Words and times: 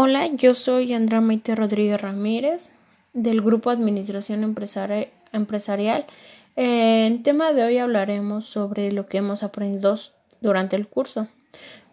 Hola, 0.00 0.28
yo 0.28 0.54
soy 0.54 0.94
Andrea 0.94 1.20
Maite 1.20 1.56
Rodríguez 1.56 2.00
Ramírez 2.00 2.70
del 3.14 3.40
Grupo 3.40 3.70
Administración 3.70 4.44
Empresarial. 4.44 6.06
En 6.54 7.14
el 7.14 7.22
tema 7.24 7.52
de 7.52 7.64
hoy 7.64 7.78
hablaremos 7.78 8.46
sobre 8.46 8.92
lo 8.92 9.06
que 9.06 9.18
hemos 9.18 9.42
aprendido 9.42 9.96
durante 10.40 10.76
el 10.76 10.86
curso. 10.86 11.26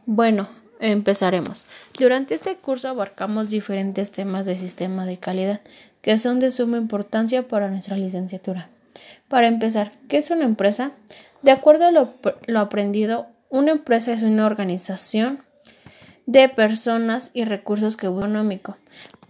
Bueno, 0.06 0.48
empezaremos. 0.80 1.66
Durante 1.98 2.36
este 2.36 2.56
curso 2.58 2.90
abarcamos 2.90 3.50
diferentes 3.50 4.12
temas 4.12 4.46
de 4.46 4.56
sistema 4.56 5.08
de 5.08 5.18
calidad 5.18 5.62
que 6.04 6.20
son 6.20 6.40
de 6.40 6.52
suma 6.52 6.78
importancia 6.78 7.48
para 7.48 7.70
nuestra 7.70 7.98
licenciatura. 7.98 8.70
Para 9.30 9.48
empezar, 9.48 9.94
¿qué 10.08 10.20
es 10.20 10.30
una 10.30 10.46
empresa? 10.46 10.92
De 11.42 11.50
acuerdo 11.50 11.88
a 11.88 11.92
lo 11.92 12.60
aprendido, 12.60 13.26
una 13.50 13.72
empresa 13.72 14.14
es 14.14 14.22
una 14.22 14.46
organización 14.46 15.40
de 16.26 16.50
personas 16.50 17.32
y 17.34 17.46
recursos 17.46 17.98
que 17.98 18.08
económico. 18.08 18.78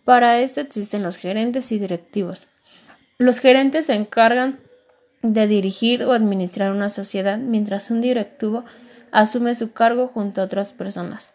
Para 0.04 0.40
esto 0.40 0.62
existen 0.62 1.04
los 1.04 1.18
gerentes 1.18 1.72
y 1.72 1.80
directivos. 1.80 2.48
Los 3.18 3.40
gerentes 3.40 3.88
se 3.88 3.94
encargan 3.94 4.60
de 5.22 5.48
dirigir 5.48 6.04
o 6.04 6.14
administrar 6.14 6.72
una 6.72 6.90
sociedad, 6.90 7.38
mientras 7.38 7.90
un 7.90 8.02
directivo 8.02 8.64
asume 9.12 9.56
su 9.56 9.72
cargo 9.72 10.08
junto 10.08 10.42
a 10.42 10.44
otras 10.44 10.74
personas. 10.74 11.34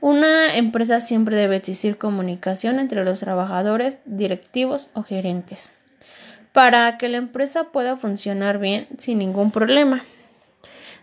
Una 0.00 0.56
empresa 0.56 1.00
siempre 1.00 1.36
debe 1.36 1.56
existir 1.56 1.96
comunicación 1.96 2.78
entre 2.78 3.04
los 3.04 3.20
trabajadores, 3.20 3.98
directivos 4.04 4.90
o 4.94 5.02
gerentes, 5.02 5.70
para 6.52 6.98
que 6.98 7.08
la 7.08 7.18
empresa 7.18 7.64
pueda 7.72 7.96
funcionar 7.96 8.58
bien 8.58 8.88
sin 8.98 9.18
ningún 9.18 9.50
problema. 9.50 10.04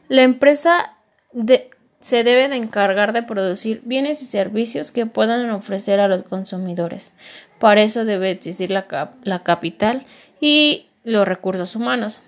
La 0.07 0.23
empresa 0.23 0.96
de 1.34 1.70
se 1.99 2.23
debe 2.23 2.48
de 2.48 2.55
encargar 2.55 3.13
de 3.13 3.23
producir 3.23 3.81
bienes 3.84 4.21
y 4.21 4.26
servicios 4.26 4.91
que 4.91 5.05
puedan 5.05 5.49
ofrecer 5.52 5.99
a 5.99 6.07
los 6.07 6.23
consumidores. 6.23 7.12
Para 7.59 7.81
eso 7.81 8.05
debe 8.05 8.31
existir 8.31 8.71
la, 8.71 8.87
capital 9.43 10.05
y 10.40 10.87
los 11.04 11.27
recursos 11.27 11.76
humanos. 11.76 12.21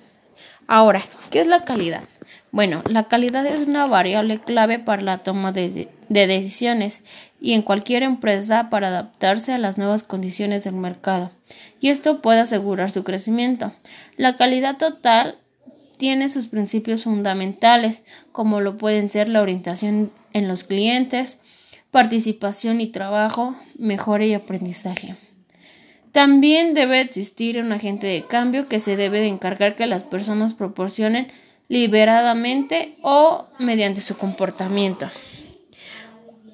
Ahora, 0.67 1.01
¿qué 1.29 1.39
es 1.39 1.47
la 1.47 1.63
calidad? 1.63 2.03
Bueno, 2.51 2.83
la 2.89 3.05
calidad 3.05 3.45
es 3.45 3.61
una 3.61 3.85
variable 3.85 4.39
clave 4.39 4.77
para 4.77 5.01
la 5.01 5.19
toma 5.19 5.53
de, 5.53 5.87
de, 6.09 6.27
decisiones 6.27 7.03
y 7.39 7.53
en 7.53 7.61
cualquier 7.61 8.03
empresa 8.03 8.69
para 8.69 8.89
adaptarse 8.89 9.53
a 9.53 9.57
las 9.57 9.77
nuevas 9.77 10.03
condiciones 10.03 10.65
del 10.65 10.73
mercado, 10.73 11.31
y 11.79 11.89
esto 11.89 12.21
puede 12.21 12.41
asegurar 12.41 12.91
su 12.91 13.05
crecimiento. 13.05 13.71
La 14.17 14.35
calidad 14.35 14.77
total 14.77 15.37
tiene 16.01 16.29
sus 16.29 16.47
principios 16.47 17.03
fundamentales, 17.03 18.01
como 18.31 18.59
lo 18.59 18.75
pueden 18.75 19.11
ser 19.11 19.29
la 19.29 19.43
orientación 19.43 20.11
en 20.33 20.47
los 20.47 20.63
clientes, 20.63 21.37
participación 21.91 22.81
y 22.81 22.87
trabajo, 22.87 23.55
mejora 23.77 24.25
y 24.25 24.33
aprendizaje. 24.33 25.15
También 26.11 26.73
debe 26.73 27.01
existir 27.01 27.59
un 27.59 27.71
agente 27.71 28.07
de 28.07 28.25
cambio 28.25 28.67
que 28.67 28.79
se 28.79 28.95
debe 28.95 29.19
de 29.19 29.27
encargar 29.27 29.75
que 29.75 29.85
las 29.85 30.03
personas 30.03 30.55
proporcionen 30.55 31.27
liberadamente 31.67 32.97
o 33.03 33.45
mediante 33.59 34.01
su 34.01 34.17
comportamiento. 34.17 35.07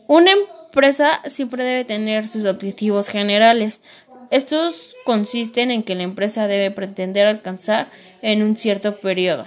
Una 0.08 0.32
empresa 0.34 1.22
siempre 1.26 1.64
debe 1.64 1.86
tener 1.86 2.28
sus 2.28 2.44
objetivos 2.44 3.08
generales, 3.08 3.82
estos 4.32 4.96
consisten 5.06 5.72
en 5.72 5.84
que 5.84 5.96
la 5.96 6.04
empresa 6.04 6.48
debe 6.48 6.72
pretender 6.72 7.28
alcanzar 7.28 7.88
en 8.22 8.44
un 8.44 8.58
cierto 8.58 9.00
periodo. 9.00 9.46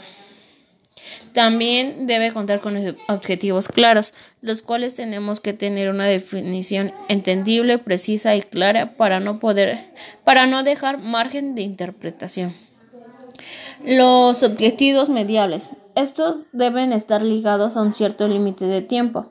También 1.33 2.07
debe 2.07 2.33
contar 2.33 2.61
con 2.61 2.97
objetivos 3.09 3.69
claros, 3.69 4.15
los 4.43 4.63
cuales 4.63 4.97
tenemos 4.97 5.41
que 5.41 5.53
tener 5.53 5.89
una 5.89 6.07
definición 6.07 6.93
entendible, 7.09 7.79
precisa 7.79 8.35
y 8.35 8.43
clara 8.43 8.97
para 8.97 9.21
no 9.21 9.39
poder 9.39 9.79
para 10.25 10.47
no 10.47 10.63
dejar 10.65 10.99
margen 10.99 11.55
de 11.55 11.63
interpretación. 11.63 12.55
Los 13.85 14.43
objetivos 14.43 15.09
mediables. 15.09 15.71
Estos 15.95 16.47
deben 16.53 16.93
estar 16.93 17.23
ligados 17.23 17.77
a 17.77 17.83
un 17.83 17.95
cierto 17.95 18.27
límite 18.29 18.67
de 18.67 18.83
tiempo. 18.83 19.31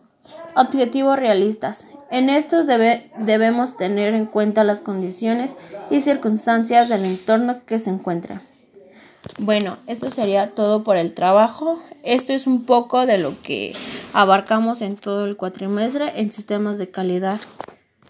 Objetivos 0.56 1.18
realistas. 1.18 1.88
En 2.12 2.30
estos 2.30 2.66
debemos 2.66 3.78
tener 3.78 4.16
en 4.16 4.26
cuenta 4.26 4.64
las 4.64 4.82
condiciones 4.82 5.56
y 5.92 6.02
circunstancias 6.02 6.90
del 6.90 7.06
entorno 7.06 7.64
que 7.66 7.78
se 7.78 7.92
encuentra. 7.92 8.42
Bueno, 9.38 9.78
esto 9.86 10.10
sería 10.10 10.48
todo 10.48 10.84
por 10.84 10.98
el 10.98 11.14
trabajo. 11.14 11.80
Esto 12.04 12.34
es 12.34 12.48
un 12.48 12.66
poco 12.66 13.06
de 13.06 13.18
lo 13.18 13.40
que 13.42 13.76
abarcamos 14.14 14.82
en 14.82 14.96
todo 14.96 15.26
el 15.26 15.38
cuatrimestre 15.38 16.20
en 16.20 16.32
sistemas 16.32 16.78
de 16.78 16.90
calidad. 16.90 17.40